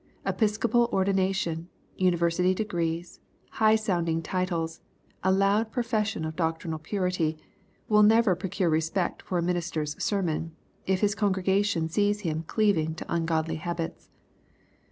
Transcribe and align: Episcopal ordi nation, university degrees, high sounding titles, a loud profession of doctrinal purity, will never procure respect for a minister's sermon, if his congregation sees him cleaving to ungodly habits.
Episcopal 0.25 0.89
ordi 0.91 1.13
nation, 1.13 1.67
university 1.95 2.55
degrees, 2.55 3.19
high 3.61 3.75
sounding 3.75 4.19
titles, 4.23 4.81
a 5.23 5.31
loud 5.31 5.71
profession 5.71 6.25
of 6.25 6.35
doctrinal 6.35 6.79
purity, 6.79 7.37
will 7.87 8.01
never 8.01 8.33
procure 8.35 8.67
respect 8.67 9.21
for 9.21 9.37
a 9.37 9.43
minister's 9.43 9.95
sermon, 10.03 10.55
if 10.87 11.01
his 11.01 11.13
congregation 11.13 11.87
sees 11.87 12.21
him 12.21 12.41
cleaving 12.41 12.95
to 12.95 13.05
ungodly 13.13 13.57
habits. 13.57 14.09